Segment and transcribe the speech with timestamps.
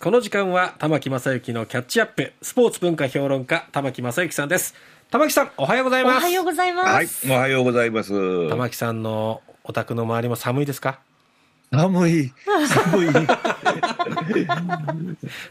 [0.00, 4.74] この時間は玉木正幸のキャッチアップスポーツ文化評論家玉木正幸さんです
[5.10, 7.26] 玉木さんおはようございますおはようございます。
[7.26, 8.48] はい、おはようございます。
[8.50, 11.00] 玉木さんのお宅の周りも寒いですか？
[11.72, 12.32] 寒い、
[12.68, 13.08] 寒い。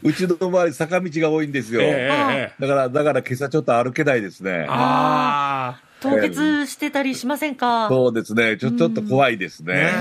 [0.04, 1.82] うちの周り坂道が多いんですよ。
[1.84, 4.66] えだから、だから今朝ちょっと歩けないですね。
[4.70, 7.88] あ凍結してたりしませんか？
[7.90, 8.58] そうですね。
[8.58, 9.92] ちょ、ちょっと怖いですあ、ねね。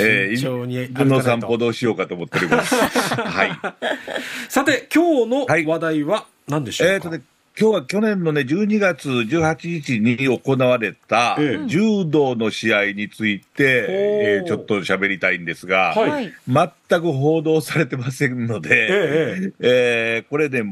[0.00, 1.22] え、え慎重に歩の。
[1.22, 2.74] 散歩どうしようかと思っております。
[2.76, 3.50] はい。
[4.48, 7.20] さて、今日のはい話題は何でしょうか、えっとね、
[7.60, 16.32] 今日は去年のね、12月18日に行われたええ柔道の試合について、えほうーちょっと喋りたいんですが、はいはい。
[16.88, 20.62] 全く報道されてませんので、えええーこれね、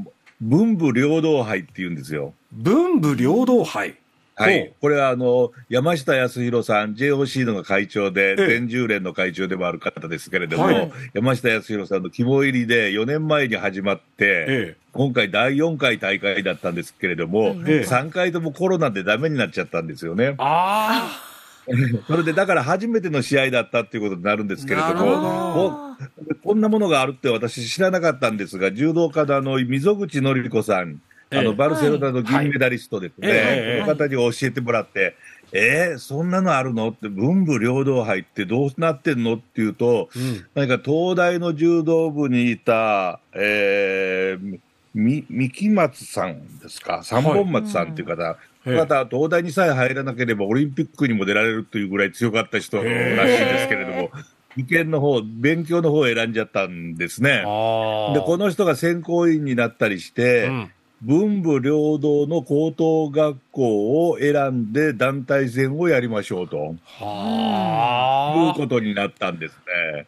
[0.40, 2.34] 文武両道杯って言うんですよ。
[2.52, 3.96] 文武両道杯。
[4.36, 4.74] ほはい。
[4.80, 8.46] これはあの、山下康弘さん、JOC の会長で、ええ。
[8.48, 10.92] 全10連の会長でもある方ですけれども、はい。
[11.14, 20.34] 山下康弘さんの肝入りで4年前に始まって、え今回第4回大会だったんですけれども、ええ3回ともコロナでダメになっちゃったんですよね。
[20.38, 21.22] あ
[22.06, 25.96] それで、だから初めての試合だったっていうことになるんですけれども、こ
[26.44, 31.00] こんなものがあるって私知らなかったんですが、柔道家の、溝口紀子さん、
[31.30, 31.42] あええ。
[31.42, 35.16] の、バルセロナの銀メダリストですね、この方に教えてもらって、
[35.52, 36.88] えー、そんなのあるの？
[36.88, 39.34] って、文武両道杯ってどうなってんの？
[39.34, 40.46] っていうと、あ、うん。
[40.54, 44.58] 何か東大の柔道部にいた、えー、
[44.94, 48.70] み三木松さんですか、三本松さんっていう方、ええ。
[48.70, 54.10] この方は東大にさえ入らなければオリンピックにも出られるというぐらい強かった人らしいですけれども、
[54.56, 57.38] 受験の方、勉強の方を選んじゃったんですね。
[57.38, 60.70] で、この人が選考員になったりして、うん
[61.02, 68.58] 文武両道の高等学校を選んで団体戦をやりましょうと、いうはあ。
[68.58, 69.56] ことになったんです
[69.92, 70.06] ね。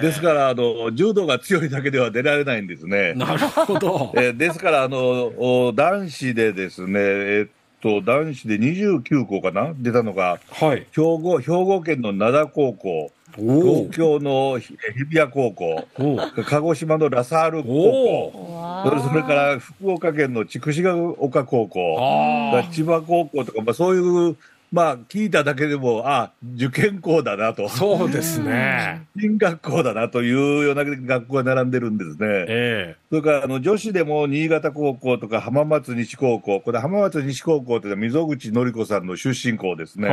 [0.00, 3.14] ですから、あの、柔道が強いだけでは出られないんですね。
[3.14, 4.12] なるほど。
[4.16, 4.98] えーですから、あの、
[5.36, 9.72] お男子でですね、えっと、男子で29校かな？
[9.76, 10.86] 出たのが、はい。
[10.92, 14.76] 兵庫、兵庫県の灘高校、お東京の日
[15.08, 24.36] 比谷高校、お鹿児島のラサール高お校、わそれから福岡県の筑紫ヶ丘高校、あ千葉高校とか、まあ、そういう、
[24.72, 29.02] まあ、聞いただけでも、あ受験校だなとあ。、そうですね。
[29.20, 32.16] 進学校だなというような学校が並んでるんですね。
[32.48, 40.02] えそれからあの女子でも新潟高校とか浜松西高校、これ浜松西高校というのは溝口紀子さんの出身校ですえ。
[40.02, 40.08] ね。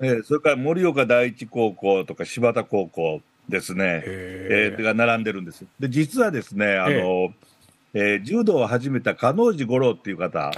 [0.00, 4.02] えーそれから盛岡第一高校とか柴田高校ですね。
[4.04, 5.64] えへーが並んでるんです。
[5.80, 7.32] で、実はですね、あの、
[7.94, 10.50] えー柔道を始めた加納寺五郎っていう方、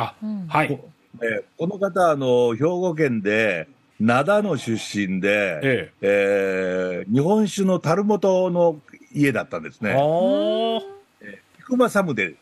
[0.48, 0.80] はい。
[1.16, 3.68] こえーこの方、あの、兵庫県で、
[4.00, 8.80] 灘の出身で、ええー日本酒の樽元の
[9.12, 9.90] 家だったんですえ。
[9.90, 10.00] あね。
[10.00, 10.97] あ。
[11.68, 12.34] 菊間サムで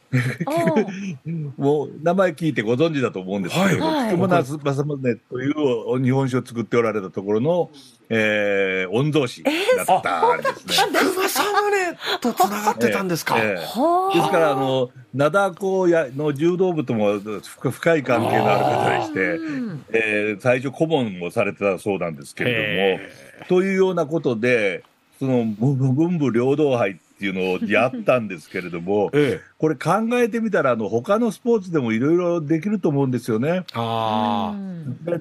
[0.47, 1.51] あー。
[1.57, 4.11] もう名前聞いてご存知だと思うんですけど、はい。
[4.11, 7.71] 菊間正宗という日本酒を作っておられたところの、
[8.09, 9.51] えー、御曹司だ
[9.83, 11.01] ったんですね。
[11.01, 13.37] 熊サムネと繋がってたんですか？
[13.39, 13.65] ええ。
[13.65, 19.85] はですから、あの、灘高やの柔道部とも深深い関係のある方でして、うん。
[19.93, 22.99] えー最初顧問もされてたそうなんですけれへ
[23.41, 24.85] ども、というようなことで、
[25.19, 29.47] その文文武両道杯っていうのをやったんですけれども、 ええ。
[29.59, 33.65] これ考えてみたら、あの、他のスポーツでもいろいろできると思うんですよね。
[33.75, 34.55] あ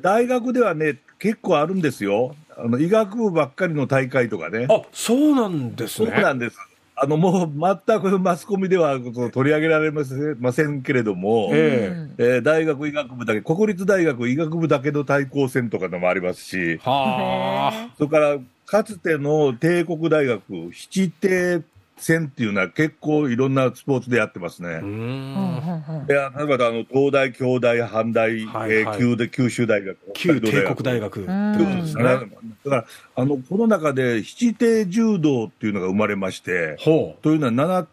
[0.02, 2.36] 大学ではね、結構あるんですよ。
[2.58, 4.74] あの、医学部ばっかりの大会とかねあ。。
[4.74, 6.22] あ、そうなんですそうね。
[6.22, 6.58] なんです。
[6.98, 8.98] あの、もう全くマスコミでは
[9.34, 17.90] 取り上げられませんませんけれども、えええー大学医学部だけ、国立大学医学部だけの対抗戦とかのもありますし、はあ。
[17.98, 20.42] それから、かつての帝国大学、
[20.72, 21.62] 七帝
[21.98, 24.70] 戦っていうのは結構いろんなスポーツでやってますね。
[24.70, 25.86] うーうんん。
[25.88, 31.22] うんいや例えばあの東大、京大、阪大、はいはいえー九で九州大学、旧帝国大学。
[31.22, 32.04] うんということですね。
[32.04, 32.28] だか
[32.66, 32.86] ら、
[33.16, 37.24] あの、この中で七帝柔道っていうのが生まれまして、ほう。
[37.24, 37.88] というのは7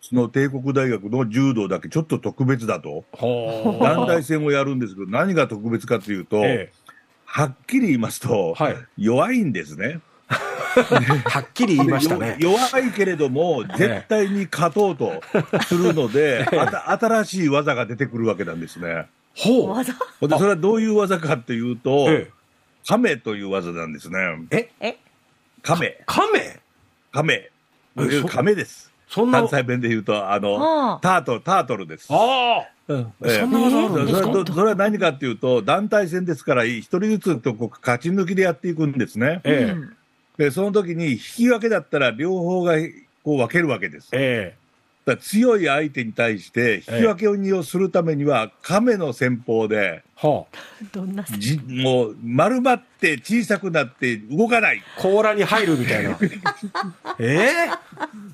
[0.00, 3.04] つの帝国大学の柔道だけちょっと特別だと。
[3.82, 6.72] 団体戦をやるんですけど、何が特別かというと、え
[7.24, 8.62] はっきり言いますと、え。
[8.62, 8.76] はい。
[8.96, 10.00] 弱いんですね。
[11.24, 15.22] はっきり言いましたね 弱いけれども、絶対に勝とうと
[15.64, 16.66] するので、 あ
[16.98, 19.06] た新しい技が出てくるわけなんですね。
[19.34, 19.70] ほう。
[19.70, 19.94] 技？
[20.20, 22.28] ほんで、それはどういう技かっていうと、え
[22.88, 24.18] 亀という技なんですね。
[24.50, 24.56] え？
[24.80, 24.86] え？
[24.88, 24.96] え
[25.62, 25.98] 亀？
[26.06, 26.58] 亀
[27.12, 27.50] 亀。
[28.28, 28.90] 亀です。
[29.08, 29.40] そんな。
[29.40, 32.06] 関西弁で言うと、あの、タートル、タートルです。
[32.10, 33.28] あうんあ。
[33.28, 34.26] そんな技あるんですか？
[34.28, 39.40] それはそれは何かっていうと、団体戦ですから、一人ずつとこう勝ち抜きでやっていくんですね。
[39.44, 39.99] ええ。
[40.38, 42.74] うんで、その時に引き分けだったら両方が
[43.22, 44.08] こう分けるわけです。
[44.12, 44.54] え
[45.04, 50.02] だから強い相手に対して引き分けをするためには、亀の戦法で、
[50.92, 54.82] どんなじもう丸まって小さくなって動かない。
[54.98, 56.18] あ、甲羅に入るみたいな。
[57.18, 57.70] ええ？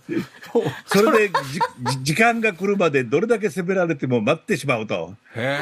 [0.86, 1.60] それでじ
[1.98, 5.14] じ時間が来るまでどれだけ攻められても待ってしまうと。
[5.34, 5.58] へ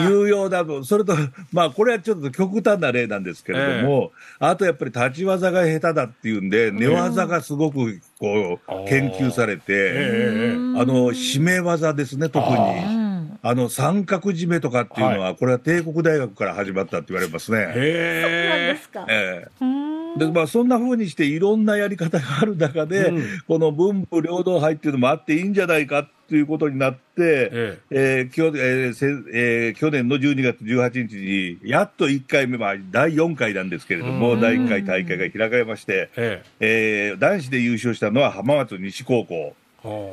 [0.00, 0.02] え。
[0.04, 1.16] いうような、それと、
[1.52, 12.56] まあこれはちょっと極端な例なんですけれども、あとやっぱり立ち技が下手だっていうんで、寝技がすごくこう研究されて、ええあの、締め技ですね、特に。
[12.56, 13.38] うん。
[13.42, 17.58] あの、三角締めとかっていうのは、これは帝国大学から始まったって言われますね。
[17.58, 19.06] そうなんでへすか。
[19.08, 19.48] ええ。
[19.60, 19.83] うん
[20.16, 36.42] でまあ、そんな風にしていろんなやり方がある中で、うんこの文武両道杯っていうのもあっていいんじゃないかっていうことになって、ええーきょえーせえー去年の12月18日に、やっと1回目、まあ、第4回なんですけれども、うん第1回大会が開かれまして、え。
[36.60, 39.54] ええー男子で優勝したのは浜松西高校。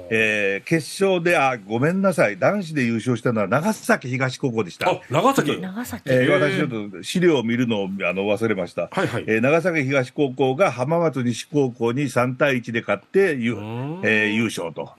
[0.09, 0.61] え。
[0.65, 4.89] ー決勝で、あ、ごめんなさい、男子で優勝したのは長崎東高校でした。
[4.89, 5.59] あ、長崎？
[5.59, 6.03] 長崎。
[6.07, 8.89] えー私ちょっと資料を見るのをあの忘れました。
[8.91, 9.23] はいはい。
[9.27, 14.91] えー長崎東高校が浜松西高校に3対1で勝って、えー優勝と。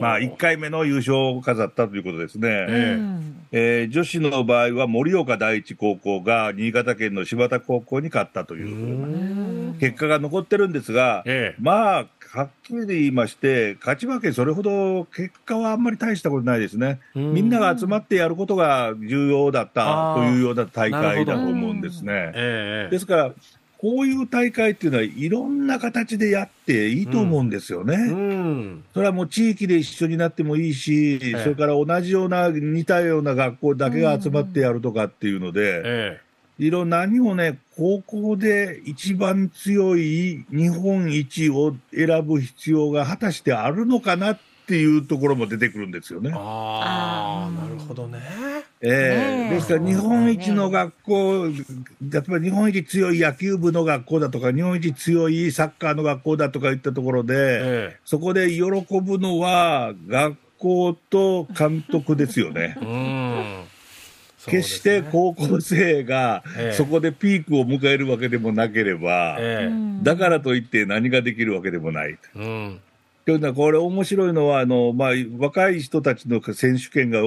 [0.00, 2.48] まあ、1回目の優勝を飾ったということですね。
[2.68, 2.98] え
[3.52, 11.62] えー女子の場合は盛岡第一高校が新潟県の柴田高校に勝ったといううん結果が残ってるんですが、ええ。
[11.62, 17.00] まあ、はっきり言いまして、勝ち負け、それほど結果はあんまり大したことないですね。
[17.14, 22.32] うんみんなが集まってやることが重要だったというような大会だと思うんですね。
[22.34, 22.90] ええ。
[22.90, 23.32] ですから、
[23.82, 27.96] こういう大会っていうのは、いろんな形でやっていいと思うんですよね。
[27.96, 28.84] うん。
[28.94, 36.20] それはもう地域で一緒になってもいいし、えそれから同じような、似たような学校だけが集まってやるとかっていうので、え
[36.62, 44.38] いろんな何をね、高校で一番強い日本一を選ぶ必要が果たしてあるのかなっ
[44.68, 46.32] ていうところも出てくるんですよねえ。。
[46.36, 48.20] ああ、なるほどね。
[48.80, 62.84] えねええですから日本一の学校、例えば日本一強い野球部の学校だとか、日本一強いサッカーの学校だとかいったところで、えそこで喜ぶのは学校と監督ですよねえ。。
[62.84, 63.61] うん。
[64.46, 70.04] 決して高校生がええそこでピークを迎えるわけでもなければ、ええ。
[70.04, 72.18] だからといって何ができるわけでもない。
[72.34, 72.80] うん。
[73.24, 77.20] というのは、これ面白いのは、あの、まあ、若い人たちの選手権が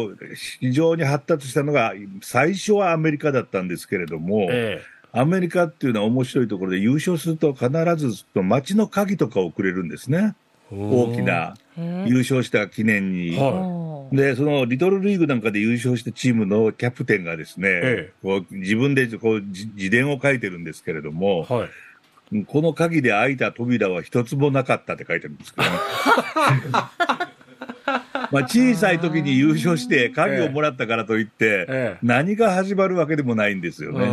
[0.60, 4.82] 非常に発達したのが、最初はアメリカだったんですけれども、え
[5.18, 10.36] アメリカっていうのは面白いところで優勝すると必ず街の鍵とかをくれるんですね。
[10.72, 10.76] え。
[10.76, 11.56] 大きな
[12.06, 13.38] 優勝した記念に。
[13.38, 21.70] はいで、そのリトルリーグなんかで優勝したチームのキャプテンがですね、えこう自分でこうじ自伝を書いてるんですけれども、はい。
[22.48, 25.74] この鍵で開いた扉は一つもなかったって書いてるんですけどね。
[28.32, 31.98] まあ小さい時に優勝して鍵をもらったからといって、ええ。
[32.02, 34.06] 何が始まるわけでもないんですよね。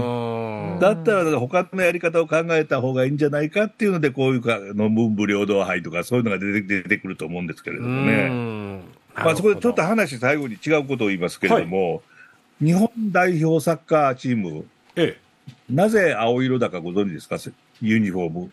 [0.75, 0.81] うん。
[0.81, 8.29] だったら他のやり方を考えた方がいいんじゃないかっていうので、こういうかの文武両道杯とかそういうのが出て出てくると思うんですけれどもね。
[8.31, 8.83] ね
[9.15, 12.03] まあそこでちょっと話最後に違うことを言いますけれども、
[12.61, 14.65] 日本代表サッカーチーム、
[14.97, 15.19] え
[15.69, 17.37] なぜ青色だかご存知ですか？
[17.81, 18.53] ユニフォーム。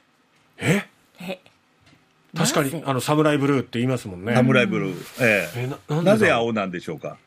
[0.57, 0.83] え？
[1.21, 1.23] え。
[1.23, 1.39] へ
[2.35, 4.35] 確かに、あの、サムライブルーって言いますもんね。
[4.35, 5.23] サムライブルー。
[5.23, 5.69] ええ。
[5.89, 7.17] え、なぜ青なんでしょうか？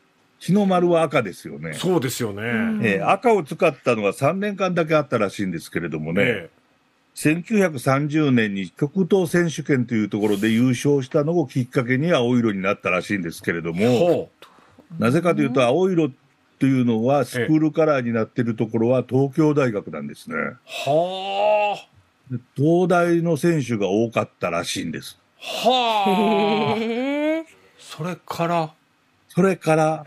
[0.43, 1.73] 日の丸は赤ですよね。
[1.73, 2.41] そうですよね。
[2.41, 6.49] んええ赤を使ったのは3年間だけあったらしいんですけれどもね、え
[7.15, 13.99] 1930年に極東選手権というところで優勝したのをきっかけに青色になったらしいんですけれどえ。
[13.99, 14.29] も、ほ
[14.99, 16.09] なぜかというと青色
[16.59, 20.35] というのはスクールカラーになっているところは東京大学なんですね。
[20.35, 20.57] う。
[20.65, 21.87] はあ。
[22.29, 25.17] で東大の選手が多かったらしいんです。
[25.39, 27.53] はあ。
[27.77, 28.73] それから、
[29.35, 30.05] それから。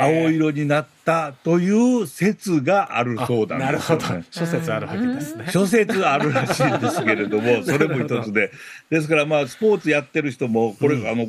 [0.00, 1.70] 青色になったとい
[2.02, 4.02] う説があるあそうなんなるほど。
[4.30, 5.46] 諸説あるわけですね。
[5.50, 8.50] 諸説あるらしいんですけれども、 それも一つで。
[8.90, 11.26] ですからまあ、スポーツやってる人も、これ、うんあの、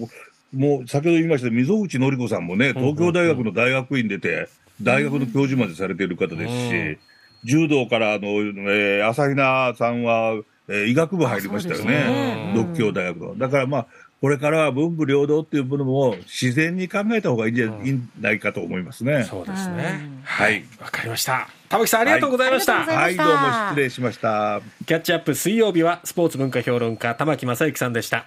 [0.54, 4.48] もう先ほど言いました溝口紀子さんもね、東京大学の大学院出て、
[4.82, 6.98] 大学の教授までされている方ですし、うん
[7.46, 8.28] 柔道からあの、
[8.72, 12.54] えー朝比奈さんは、えー医学部入りましたよねね。
[12.56, 13.38] 独協大学の。
[13.38, 13.88] だからまあ、
[14.22, 17.72] これからは文武両道っていうものも自然に考えた方がいいんじゃ
[18.20, 19.24] ないかと思いますね。
[19.24, 20.22] そうですねうん。
[20.24, 20.64] はい。
[20.82, 21.48] わかりました。
[21.70, 22.86] 玉木さん、ありがとうございました。
[22.86, 23.34] はいはい、どうも
[23.70, 24.62] 失礼しました。
[24.86, 28.24] キャッチアップ水曜日はスポーツ文化評論家玉木正之さんでした。